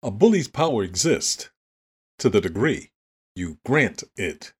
A 0.00 0.12
bully's 0.12 0.46
power 0.46 0.84
exists 0.84 1.50
to 2.20 2.30
the 2.30 2.40
degree 2.40 2.90
you 3.34 3.58
grant 3.66 4.04
it. 4.16 4.52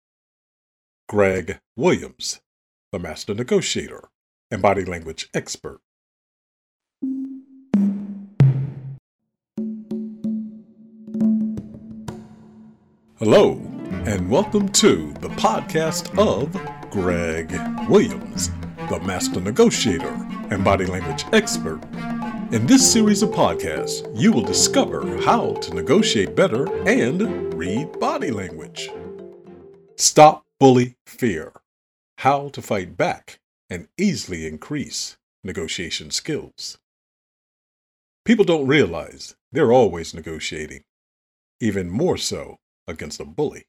Greg 1.09 1.61
Williams, 1.77 2.41
the 2.91 2.99
master 2.99 3.35
negotiator 3.35 4.09
and 4.51 4.61
body 4.61 4.85
language 4.85 5.29
expert. 5.33 5.79
Hello, 13.21 13.61
and 14.07 14.29
welcome 14.29 14.69
to 14.71 15.13
the 15.21 15.29
podcast 15.37 16.19
of 16.19 16.53
Greg 16.91 17.53
Williams, 17.89 18.51
the 18.91 18.99
master 19.07 19.41
negotiator 19.41 20.17
and 20.51 20.65
body 20.65 20.87
language 20.87 21.25
expert. 21.33 21.81
In 22.51 22.67
this 22.67 22.91
series 22.91 23.23
of 23.23 23.29
podcasts, 23.29 24.11
you 24.19 24.33
will 24.33 24.43
discover 24.43 25.21
how 25.21 25.53
to 25.57 25.75
negotiate 25.75 26.35
better 26.35 26.67
and 26.89 27.53
read 27.53 28.01
body 28.01 28.31
language. 28.31 28.89
Stop 29.97 30.47
bully 30.59 30.97
fear. 31.05 31.53
How 32.17 32.49
to 32.49 32.63
fight 32.63 32.97
back 32.97 33.41
and 33.69 33.89
easily 33.99 34.47
increase 34.47 35.19
negotiation 35.45 36.11
skills. 36.11 36.79
People 38.25 38.47
don't 38.47 38.67
realize 38.67 39.37
they're 39.53 39.71
always 39.71 40.15
negotiating, 40.15 40.85
even 41.61 41.91
more 41.91 42.17
so 42.17 42.61
against 42.87 43.21
a 43.21 43.27
bully. 43.27 43.67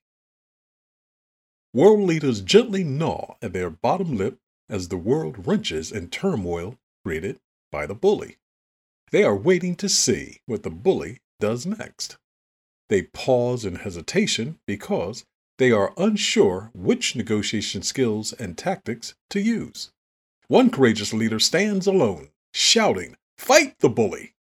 World 1.74 2.00
leaders 2.08 2.40
gently 2.40 2.86
gnaw 2.86 3.36
at 3.42 3.52
their 3.52 3.70
bottom 3.70 4.16
lip 4.16 4.40
as 4.70 4.88
the 4.88 4.96
world 4.96 5.46
wrenches 5.46 5.92
in 5.92 6.08
turmoil 6.08 6.78
created 7.04 7.42
by 7.74 7.86
the 7.86 7.94
bully. 7.94 8.38
They 9.12 9.24
are 9.24 9.36
waiting 9.36 9.76
to 9.78 9.90
see 9.90 10.42
what 10.46 10.64
the 10.64 10.70
bully 10.70 11.20
does 11.40 11.66
next. 11.66 12.18
They 12.90 13.04
pause 13.04 13.66
in 13.66 13.76
hesitation 13.76 14.60
because 14.66 15.26
they 15.58 15.72
are 15.72 15.94
unsure 15.98 16.72
which 16.74 17.16
negotiation 17.16 17.82
skills 17.82 18.34
and 18.34 18.58
tactics 18.58 19.16
to 19.30 19.40
use. 19.40 19.92
One 20.48 20.70
courageous 20.70 21.14
leader 21.14 21.40
stands 21.40 21.86
alone, 21.86 22.30
shouting, 22.54 23.16
Fight 23.38 23.78
the 23.80 23.90
bully! 23.90 24.34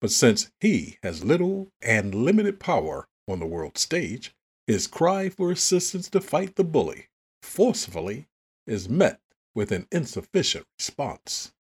But 0.00 0.10
since 0.10 0.50
he 0.60 0.98
has 1.02 1.24
little 1.24 1.68
and 1.80 2.14
limited 2.14 2.60
power 2.60 3.06
on 3.28 3.38
the 3.38 3.46
world 3.46 3.78
stage, 3.78 4.34
his 4.66 4.86
cry 4.86 5.28
for 5.28 5.50
assistance 5.50 6.08
to 6.10 6.20
fight 6.20 6.56
the 6.56 6.64
bully 6.64 7.08
forcefully 7.42 8.28
is 8.66 8.88
met 8.88 9.20
with 9.54 9.72
an 9.72 9.86
insufficient 9.90 10.66
response. 10.78 11.52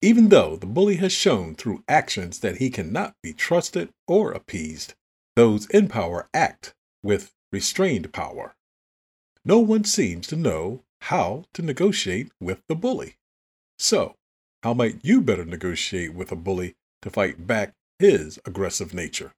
Even 0.00 0.28
though 0.28 0.56
the 0.56 0.66
bully 0.66 0.96
has 0.96 1.12
shown 1.12 1.54
through 1.54 1.82
actions 1.88 2.38
that 2.40 2.58
he 2.58 2.70
cannot 2.70 3.14
be 3.22 3.32
trusted 3.32 3.90
or 4.06 4.30
appeased, 4.30 4.94
those 5.34 5.66
in 5.66 5.88
power 5.88 6.28
act 6.32 6.74
with 7.02 7.32
restrained 7.52 8.12
power. 8.12 8.54
No 9.44 9.58
one 9.58 9.84
seems 9.84 10.26
to 10.28 10.36
know 10.36 10.84
how 11.00 11.44
to 11.54 11.62
negotiate 11.62 12.30
with 12.40 12.60
the 12.68 12.74
bully. 12.76 13.16
So, 13.78 14.14
how 14.62 14.74
might 14.74 15.04
you 15.04 15.20
better 15.20 15.44
negotiate 15.44 16.14
with 16.14 16.30
a 16.30 16.36
bully 16.36 16.74
to 17.02 17.10
fight 17.10 17.46
back 17.46 17.74
his 17.98 18.38
aggressive 18.44 18.92
nature? 18.94 19.32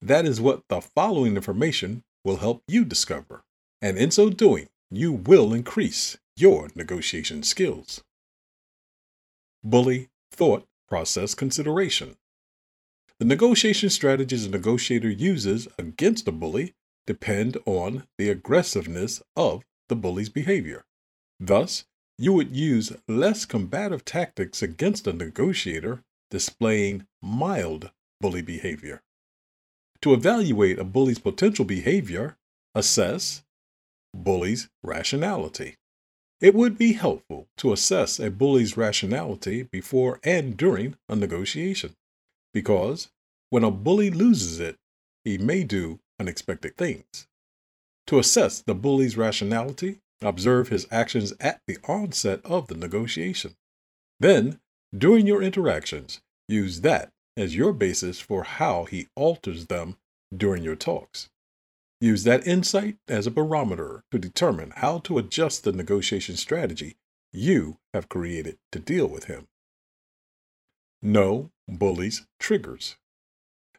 That 0.00 0.26
is 0.26 0.40
what 0.40 0.62
the 0.68 0.80
following 0.80 1.36
information 1.36 2.02
will 2.24 2.36
help 2.36 2.62
you 2.68 2.84
discover. 2.84 3.42
And 3.82 3.98
in 3.98 4.10
so 4.10 4.30
doing, 4.30 4.68
you 4.90 5.12
will 5.12 5.52
increase 5.52 6.16
your 6.36 6.68
negotiation 6.74 7.42
skills. 7.42 8.02
Bully 9.68 10.10
Thought 10.30 10.64
Process 10.86 11.34
Consideration 11.34 12.16
The 13.18 13.24
negotiation 13.24 13.90
strategies 13.90 14.46
a 14.46 14.48
negotiator 14.48 15.10
uses 15.10 15.66
against 15.76 16.28
a 16.28 16.32
bully 16.32 16.76
depend 17.04 17.58
on 17.66 18.06
the 18.16 18.28
aggressiveness 18.28 19.22
of 19.34 19.64
the 19.88 19.96
bully's 19.96 20.28
behavior. 20.28 20.84
Thus, 21.40 21.84
you 22.16 22.32
would 22.32 22.54
use 22.54 22.92
less 23.08 23.44
combative 23.44 24.04
tactics 24.04 24.62
against 24.62 25.08
a 25.08 25.12
negotiator 25.12 26.04
displaying 26.30 27.08
mild 27.20 27.90
bully 28.20 28.42
behavior. 28.42 29.02
To 30.02 30.14
evaluate 30.14 30.78
a 30.78 30.84
bully's 30.84 31.18
potential 31.18 31.64
behavior, 31.64 32.36
assess 32.72 33.42
bully's 34.14 34.68
rationality. 34.84 35.74
It 36.40 36.54
would 36.54 36.76
be 36.76 36.92
helpful 36.92 37.48
to 37.58 37.72
assess 37.72 38.20
a 38.20 38.30
bully's 38.30 38.76
rationality 38.76 39.62
before 39.62 40.20
and 40.22 40.56
during 40.56 40.96
a 41.08 41.16
negotiation, 41.16 41.94
because 42.52 43.08
when 43.48 43.64
a 43.64 43.70
bully 43.70 44.10
loses 44.10 44.60
it, 44.60 44.76
he 45.24 45.38
may 45.38 45.64
do 45.64 45.98
unexpected 46.20 46.76
things. 46.76 47.26
To 48.08 48.18
assess 48.18 48.60
the 48.60 48.74
bully's 48.74 49.16
rationality, 49.16 50.00
observe 50.20 50.68
his 50.68 50.86
actions 50.90 51.32
at 51.40 51.60
the 51.66 51.78
onset 51.88 52.40
of 52.44 52.68
the 52.68 52.76
negotiation. 52.76 53.54
Then, 54.20 54.60
during 54.96 55.26
your 55.26 55.42
interactions, 55.42 56.20
use 56.48 56.82
that 56.82 57.12
as 57.36 57.56
your 57.56 57.72
basis 57.72 58.20
for 58.20 58.44
how 58.44 58.84
he 58.84 59.08
alters 59.14 59.66
them 59.66 59.96
during 60.34 60.62
your 60.62 60.76
talks. 60.76 61.28
Use 62.00 62.24
that 62.24 62.46
insight 62.46 62.98
as 63.08 63.26
a 63.26 63.30
barometer 63.30 64.04
to 64.10 64.18
determine 64.18 64.72
how 64.76 64.98
to 65.00 65.18
adjust 65.18 65.64
the 65.64 65.72
negotiation 65.72 66.36
strategy 66.36 66.96
you 67.32 67.78
have 67.94 68.08
created 68.08 68.58
to 68.72 68.78
deal 68.78 69.06
with 69.06 69.24
him. 69.24 69.48
Know 71.02 71.50
bullies' 71.68 72.26
triggers. 72.38 72.96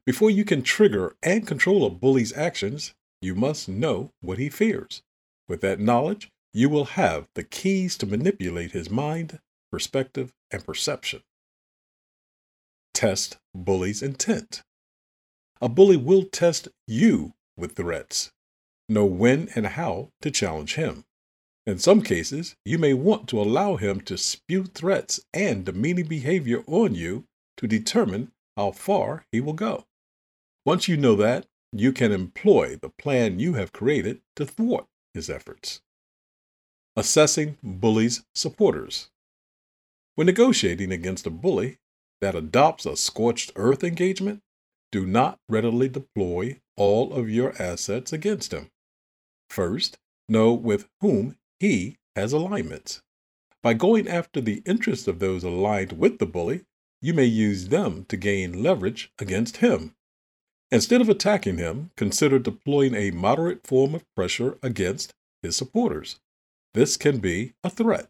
Before 0.05 0.29
you 0.29 0.45
can 0.45 0.63
trigger 0.63 1.15
and 1.21 1.45
control 1.45 1.85
a 1.85 1.89
bully's 1.89 2.35
actions, 2.35 2.93
you 3.21 3.35
must 3.35 3.67
know 3.67 4.11
what 4.21 4.37
he 4.37 4.49
fears. 4.49 5.03
With 5.47 5.61
that 5.61 5.79
knowledge, 5.79 6.31
you 6.53 6.69
will 6.69 6.85
have 6.85 7.27
the 7.35 7.43
keys 7.43 7.97
to 7.97 8.05
manipulate 8.05 8.71
his 8.71 8.89
mind, 8.89 9.39
perspective, 9.71 10.33
and 10.49 10.65
perception. 10.65 11.23
Test 12.93 13.37
bully's 13.53 14.01
intent. 14.01 14.63
A 15.61 15.69
bully 15.69 15.97
will 15.97 16.23
test 16.23 16.67
you 16.87 17.33
with 17.57 17.75
threats. 17.75 18.31
Know 18.87 19.05
when 19.05 19.49
and 19.55 19.65
how 19.67 20.11
to 20.21 20.31
challenge 20.31 20.75
him. 20.75 21.03
In 21.65 21.79
some 21.79 22.01
cases, 22.01 22.55
you 22.63 22.77
may 22.77 22.93
want 22.93 23.27
to 23.27 23.41
allow 23.41 23.75
him 23.75 23.99
to 24.01 24.17
spew 24.17 24.63
threats 24.63 25.19
and 25.33 25.65
demeaning 25.65 26.07
behavior 26.07 26.63
on 26.65 26.95
you 26.95 27.25
to 27.57 27.67
determine 27.67 28.31
how 28.55 28.71
far 28.71 29.25
he 29.31 29.41
will 29.41 29.53
go. 29.53 29.85
Once 30.65 30.87
you 30.87 30.95
know 30.95 31.15
that, 31.15 31.45
you 31.73 31.91
can 31.91 32.11
employ 32.11 32.77
the 32.77 32.89
plan 32.89 33.39
you 33.39 33.55
have 33.55 33.73
created 33.73 34.21
to 34.35 34.45
thwart 34.45 34.85
his 35.13 35.29
efforts. 35.29 35.81
Assessing 36.95 37.57
bullies' 37.61 38.23
supporters. 38.33 39.09
When 40.15 40.27
negotiating 40.27 40.91
against 40.91 41.27
a 41.27 41.29
bully 41.29 41.77
that 42.21 42.33
adopts 42.33 42.85
a 42.85 42.95
scorched 42.95 43.51
earth 43.55 43.83
engagement, 43.83 44.41
do 44.91 45.05
not 45.05 45.39
readily 45.49 45.89
deploy 45.89 46.59
all 46.75 47.13
of 47.13 47.29
your 47.29 47.59
assets 47.61 48.13
against 48.13 48.53
him. 48.53 48.69
First, 49.49 49.97
know 50.29 50.53
with 50.53 50.87
whom 51.01 51.37
he 51.59 51.97
has 52.15 52.33
alignments. 52.33 53.01
By 53.63 53.73
going 53.73 54.07
after 54.07 54.39
the 54.39 54.61
interests 54.65 55.07
of 55.07 55.19
those 55.19 55.43
aligned 55.43 55.93
with 55.93 56.19
the 56.19 56.25
bully, 56.25 56.65
you 57.01 57.13
may 57.13 57.25
use 57.25 57.67
them 57.67 58.05
to 58.05 58.17
gain 58.17 58.63
leverage 58.63 59.11
against 59.19 59.57
him. 59.57 59.93
Instead 60.71 60.99
of 61.01 61.09
attacking 61.09 61.57
him, 61.57 61.91
consider 61.95 62.39
deploying 62.39 62.95
a 62.95 63.11
moderate 63.11 63.65
form 63.65 63.95
of 63.95 64.05
pressure 64.15 64.57
against 64.61 65.13
his 65.41 65.55
supporters. 65.55 66.19
This 66.73 66.97
can 66.97 67.19
be 67.19 67.53
a 67.63 67.69
threat. 67.69 68.09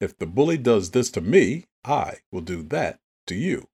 If 0.00 0.16
the 0.16 0.26
bully 0.26 0.56
does 0.56 0.90
this 0.90 1.10
to 1.12 1.20
me, 1.20 1.66
I 1.84 2.18
will 2.30 2.42
do 2.42 2.62
that 2.64 3.00
to 3.26 3.34
you. 3.34 3.69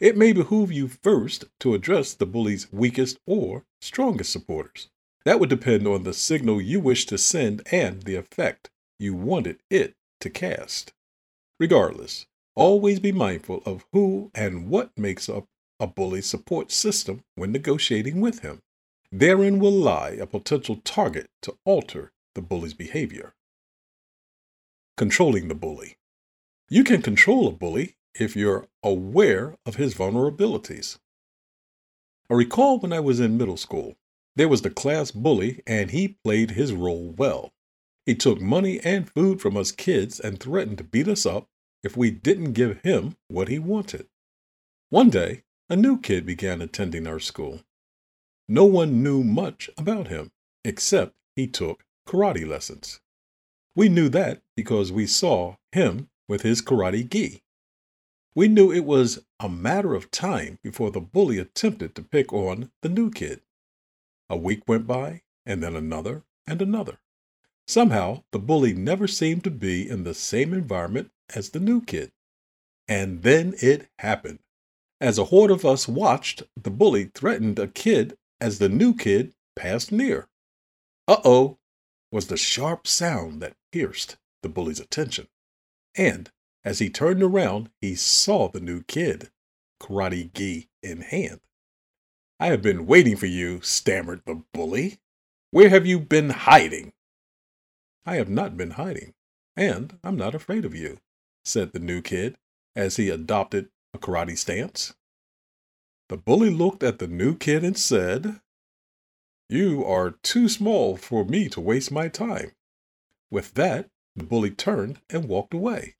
It 0.00 0.16
may 0.16 0.32
behoove 0.32 0.72
you 0.72 0.88
first 0.88 1.44
to 1.60 1.74
address 1.74 2.14
the 2.14 2.24
bully's 2.24 2.72
weakest 2.72 3.18
or 3.26 3.66
strongest 3.82 4.32
supporters. 4.32 4.88
That 5.26 5.38
would 5.38 5.50
depend 5.50 5.86
on 5.86 6.04
the 6.04 6.14
signal 6.14 6.58
you 6.58 6.80
wish 6.80 7.04
to 7.06 7.18
send 7.18 7.62
and 7.70 8.02
the 8.02 8.14
effect 8.14 8.70
you 8.98 9.14
wanted 9.14 9.58
it 9.68 9.94
to 10.20 10.30
cast. 10.30 10.94
Regardless, 11.58 12.24
always 12.54 12.98
be 12.98 13.12
mindful 13.12 13.62
of 13.66 13.84
who 13.92 14.30
and 14.34 14.70
what 14.70 14.96
makes 14.96 15.28
up 15.28 15.44
a 15.78 15.86
bully's 15.86 16.26
support 16.26 16.72
system 16.72 17.22
when 17.34 17.52
negotiating 17.52 18.22
with 18.22 18.40
him. 18.40 18.62
Therein 19.12 19.58
will 19.58 19.72
lie 19.72 20.10
a 20.10 20.26
potential 20.26 20.80
target 20.82 21.28
to 21.42 21.58
alter 21.66 22.12
the 22.34 22.40
bully's 22.40 22.74
behavior. 22.74 23.34
Controlling 24.96 25.48
the 25.48 25.54
bully. 25.54 25.98
You 26.70 26.84
can 26.84 27.02
control 27.02 27.48
a 27.48 27.52
bully 27.52 27.96
if 28.14 28.36
you're 28.36 28.66
aware 28.82 29.56
of 29.64 29.76
his 29.76 29.94
vulnerabilities. 29.94 30.98
I 32.30 32.34
recall 32.34 32.78
when 32.78 32.92
I 32.92 33.00
was 33.00 33.20
in 33.20 33.36
middle 33.36 33.56
school, 33.56 33.96
there 34.36 34.48
was 34.48 34.62
the 34.62 34.70
class 34.70 35.10
bully, 35.10 35.62
and 35.66 35.90
he 35.90 36.16
played 36.24 36.52
his 36.52 36.72
role 36.72 37.10
well. 37.10 37.52
He 38.06 38.14
took 38.14 38.40
money 38.40 38.80
and 38.80 39.10
food 39.10 39.40
from 39.40 39.56
us 39.56 39.72
kids 39.72 40.20
and 40.20 40.38
threatened 40.38 40.78
to 40.78 40.84
beat 40.84 41.08
us 41.08 41.26
up 41.26 41.48
if 41.82 41.96
we 41.96 42.10
didn't 42.10 42.52
give 42.52 42.80
him 42.82 43.16
what 43.28 43.48
he 43.48 43.58
wanted. 43.58 44.06
One 44.90 45.10
day, 45.10 45.42
a 45.68 45.76
new 45.76 46.00
kid 46.00 46.26
began 46.26 46.60
attending 46.60 47.06
our 47.06 47.20
school. 47.20 47.60
No 48.48 48.64
one 48.64 49.02
knew 49.02 49.22
much 49.22 49.70
about 49.76 50.08
him, 50.08 50.32
except 50.64 51.14
he 51.36 51.46
took 51.46 51.84
karate 52.08 52.46
lessons. 52.46 53.00
We 53.76 53.88
knew 53.88 54.08
that 54.08 54.42
because 54.56 54.90
we 54.90 55.06
saw 55.06 55.56
him 55.72 56.08
with 56.28 56.42
his 56.42 56.60
karate 56.60 57.08
gi. 57.08 57.42
We 58.34 58.46
knew 58.46 58.72
it 58.72 58.84
was 58.84 59.24
a 59.40 59.48
matter 59.48 59.94
of 59.94 60.10
time 60.10 60.58
before 60.62 60.90
the 60.90 61.00
bully 61.00 61.38
attempted 61.38 61.94
to 61.94 62.02
pick 62.02 62.32
on 62.32 62.70
the 62.82 62.88
new 62.88 63.10
kid. 63.10 63.42
A 64.28 64.36
week 64.36 64.68
went 64.68 64.86
by, 64.86 65.22
and 65.44 65.62
then 65.62 65.74
another 65.74 66.22
and 66.46 66.62
another. 66.62 67.00
Somehow, 67.66 68.24
the 68.30 68.38
bully 68.38 68.72
never 68.72 69.08
seemed 69.08 69.44
to 69.44 69.50
be 69.50 69.88
in 69.88 70.04
the 70.04 70.14
same 70.14 70.52
environment 70.52 71.10
as 71.34 71.50
the 71.50 71.60
new 71.60 71.80
kid. 71.80 72.12
And 72.86 73.22
then 73.22 73.54
it 73.60 73.88
happened. 73.98 74.40
As 75.00 75.18
a 75.18 75.26
horde 75.26 75.50
of 75.50 75.64
us 75.64 75.88
watched, 75.88 76.42
the 76.60 76.70
bully 76.70 77.10
threatened 77.14 77.58
a 77.58 77.68
kid 77.68 78.16
as 78.40 78.58
the 78.58 78.68
new 78.68 78.94
kid 78.94 79.34
passed 79.56 79.90
near. 79.90 80.28
Uh 81.08 81.20
oh, 81.24 81.58
was 82.12 82.26
the 82.26 82.36
sharp 82.36 82.86
sound 82.86 83.40
that 83.42 83.56
pierced 83.72 84.16
the 84.42 84.48
bully's 84.48 84.80
attention. 84.80 85.28
And 85.96 86.30
as 86.64 86.78
he 86.78 86.90
turned 86.90 87.22
around, 87.22 87.70
he 87.80 87.94
saw 87.94 88.48
the 88.48 88.60
new 88.60 88.82
kid, 88.82 89.30
karate 89.80 90.32
gi 90.32 90.68
in 90.82 91.00
hand. 91.00 91.40
I 92.38 92.46
have 92.46 92.62
been 92.62 92.86
waiting 92.86 93.16
for 93.16 93.26
you, 93.26 93.60
stammered 93.60 94.22
the 94.24 94.42
bully. 94.52 94.98
Where 95.50 95.68
have 95.68 95.86
you 95.86 95.98
been 95.98 96.30
hiding? 96.30 96.92
I 98.06 98.16
have 98.16 98.28
not 98.28 98.56
been 98.56 98.72
hiding, 98.72 99.14
and 99.56 99.98
I'm 100.02 100.16
not 100.16 100.34
afraid 100.34 100.64
of 100.64 100.74
you, 100.74 100.98
said 101.44 101.72
the 101.72 101.78
new 101.78 102.02
kid 102.02 102.36
as 102.76 102.96
he 102.96 103.10
adopted 103.10 103.68
a 103.92 103.98
karate 103.98 104.38
stance. 104.38 104.94
The 106.08 106.16
bully 106.16 106.50
looked 106.50 106.82
at 106.82 106.98
the 106.98 107.06
new 107.06 107.36
kid 107.36 107.62
and 107.62 107.76
said, 107.76 108.40
You 109.48 109.84
are 109.84 110.12
too 110.22 110.48
small 110.48 110.96
for 110.96 111.24
me 111.24 111.48
to 111.50 111.60
waste 111.60 111.92
my 111.92 112.08
time. 112.08 112.52
With 113.30 113.54
that, 113.54 113.90
the 114.16 114.24
bully 114.24 114.50
turned 114.50 115.00
and 115.08 115.28
walked 115.28 115.54
away. 115.54 115.94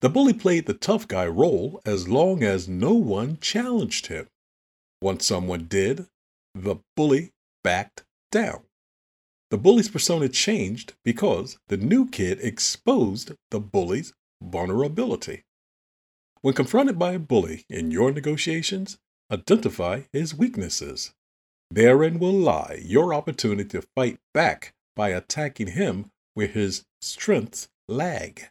The 0.00 0.10
bully 0.10 0.34
played 0.34 0.66
the 0.66 0.74
tough 0.74 1.08
guy 1.08 1.26
role 1.26 1.80
as 1.86 2.08
long 2.08 2.42
as 2.42 2.68
no 2.68 2.92
one 2.92 3.38
challenged 3.40 4.06
him. 4.06 4.28
Once 5.00 5.26
someone 5.26 5.66
did, 5.66 6.06
the 6.54 6.76
bully 6.94 7.32
backed 7.64 8.04
down. 8.30 8.62
The 9.50 9.58
bully's 9.58 9.88
persona 9.88 10.28
changed 10.28 10.94
because 11.04 11.58
the 11.68 11.76
new 11.76 12.08
kid 12.08 12.40
exposed 12.40 13.32
the 13.50 13.60
bully's 13.60 14.12
vulnerability. 14.42 15.44
When 16.42 16.54
confronted 16.54 16.98
by 16.98 17.12
a 17.12 17.18
bully 17.18 17.64
in 17.68 17.90
your 17.90 18.12
negotiations, 18.12 18.98
identify 19.30 20.02
his 20.12 20.34
weaknesses. 20.34 21.12
Therein 21.70 22.18
will 22.18 22.32
lie 22.32 22.80
your 22.84 23.14
opportunity 23.14 23.68
to 23.70 23.86
fight 23.94 24.18
back 24.34 24.74
by 24.94 25.08
attacking 25.10 25.68
him 25.68 26.10
where 26.34 26.46
his 26.46 26.84
strengths 27.00 27.68
lag. 27.88 28.50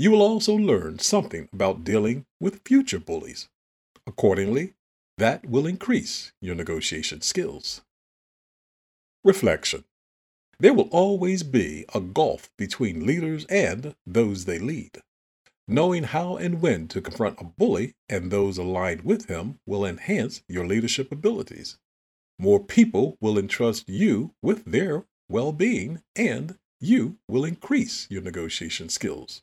You 0.00 0.12
will 0.12 0.22
also 0.22 0.54
learn 0.54 1.00
something 1.00 1.48
about 1.52 1.82
dealing 1.82 2.24
with 2.40 2.62
future 2.64 3.00
bullies. 3.00 3.48
Accordingly, 4.06 4.74
that 5.18 5.44
will 5.44 5.66
increase 5.66 6.30
your 6.40 6.54
negotiation 6.54 7.20
skills. 7.20 7.82
Reflection 9.24 9.82
There 10.60 10.72
will 10.72 10.88
always 10.92 11.42
be 11.42 11.84
a 11.92 12.00
gulf 12.00 12.48
between 12.56 13.04
leaders 13.04 13.44
and 13.46 13.96
those 14.06 14.44
they 14.44 14.60
lead. 14.60 15.02
Knowing 15.66 16.04
how 16.04 16.36
and 16.36 16.62
when 16.62 16.86
to 16.88 17.00
confront 17.00 17.40
a 17.40 17.44
bully 17.44 17.94
and 18.08 18.30
those 18.30 18.56
aligned 18.56 19.02
with 19.02 19.26
him 19.26 19.58
will 19.66 19.84
enhance 19.84 20.42
your 20.48 20.64
leadership 20.64 21.10
abilities. 21.10 21.76
More 22.38 22.62
people 22.62 23.18
will 23.20 23.36
entrust 23.36 23.88
you 23.88 24.32
with 24.40 24.64
their 24.64 25.04
well 25.28 25.50
being, 25.52 26.02
and 26.14 26.56
you 26.80 27.18
will 27.26 27.44
increase 27.44 28.06
your 28.08 28.22
negotiation 28.22 28.88
skills. 28.88 29.42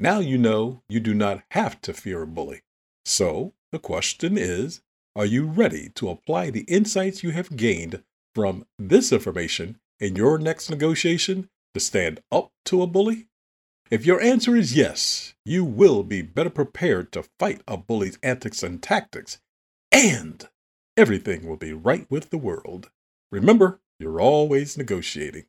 Now 0.00 0.18
you 0.20 0.38
know 0.38 0.82
you 0.88 0.98
do 0.98 1.12
not 1.12 1.42
have 1.50 1.82
to 1.82 1.92
fear 1.92 2.22
a 2.22 2.26
bully. 2.26 2.62
So 3.04 3.52
the 3.70 3.78
question 3.78 4.38
is 4.38 4.80
Are 5.14 5.26
you 5.26 5.44
ready 5.44 5.90
to 5.96 6.08
apply 6.08 6.48
the 6.48 6.62
insights 6.62 7.22
you 7.22 7.32
have 7.32 7.54
gained 7.54 8.02
from 8.34 8.64
this 8.78 9.12
information 9.12 9.78
in 9.98 10.16
your 10.16 10.38
next 10.38 10.70
negotiation 10.70 11.50
to 11.74 11.80
stand 11.80 12.22
up 12.32 12.50
to 12.64 12.80
a 12.80 12.86
bully? 12.86 13.26
If 13.90 14.06
your 14.06 14.22
answer 14.22 14.56
is 14.56 14.74
yes, 14.74 15.34
you 15.44 15.66
will 15.66 16.02
be 16.02 16.22
better 16.22 16.48
prepared 16.48 17.12
to 17.12 17.28
fight 17.38 17.60
a 17.68 17.76
bully's 17.76 18.18
antics 18.22 18.62
and 18.62 18.82
tactics, 18.82 19.38
and 19.92 20.48
everything 20.96 21.46
will 21.46 21.58
be 21.58 21.74
right 21.74 22.10
with 22.10 22.30
the 22.30 22.38
world. 22.38 22.90
Remember, 23.30 23.80
you're 23.98 24.18
always 24.18 24.78
negotiating. 24.78 25.44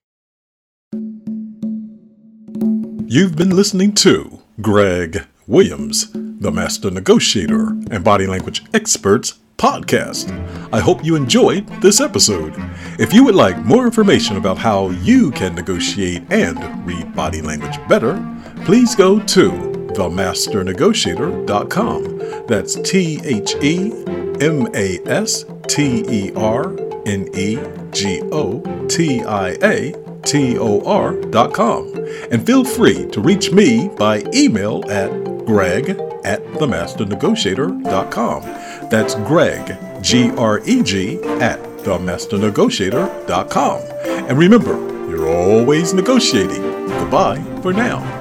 You've 3.14 3.36
been 3.36 3.58
listening 3.58 3.94
to 3.96 4.40
Greg 4.62 5.28
Williams, 5.46 6.14
the 6.14 6.50
Master 6.50 6.90
Negotiator 6.90 7.72
and 7.92 8.06
Body 8.06 8.26
Language 8.26 8.64
Experts 8.74 9.38
podcast. 9.58 10.32
I 10.72 10.80
hope 10.80 11.04
you 11.04 11.18
enjoyed 11.18 11.68
this 11.82 12.00
episode. 12.00 12.54
If 12.98 13.14
you 13.14 13.26
would 13.26 13.36
like 13.36 13.58
more 13.66 13.86
information 13.86 14.38
about 14.38 14.58
how 14.58 14.92
you 14.92 15.30
can 15.32 15.56
negotiate 15.56 16.24
and 16.32 16.88
read 16.88 17.14
body 17.14 17.42
language 17.42 17.86
better, 17.90 18.16
please 18.64 18.96
go 18.96 19.20
to 19.20 19.52
themasternegotiator.com. 19.52 22.48
That's 22.48 22.76
T 22.76 23.20
H 23.26 23.56
E 23.62 23.92
M 24.40 24.70
A 24.74 25.00
S 25.06 25.44
T 25.68 26.06
E 26.08 26.32
R 26.38 26.78
N 27.06 27.28
E 27.36 27.60
G 27.92 28.22
O 28.32 28.62
T 28.88 29.22
I 29.22 29.58
A 29.62 30.11
T-O-R.com. 30.24 31.94
And 32.32 32.46
feel 32.46 32.64
free 32.64 33.08
to 33.10 33.20
reach 33.22 33.52
me 33.52 33.90
by 33.98 34.24
email 34.34 34.84
at 34.90 35.10
greg 35.46 35.90
at 36.24 36.42
themasternegotiator.com. 36.54 38.44
That's 38.90 39.16
Greg, 39.16 39.78
G-R-E-G, 40.02 41.20
at 41.42 41.60
themasternegotiator.com. 41.60 43.82
And 44.28 44.38
remember, 44.38 44.74
you're 45.10 45.28
always 45.28 45.94
negotiating. 45.94 46.62
Goodbye 46.88 47.42
for 47.62 47.74
now. 47.74 48.21